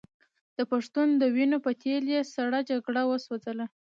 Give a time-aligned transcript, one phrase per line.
[0.57, 3.65] د پښتون د وینو په تېل یې سړه جګړه وسوځوله.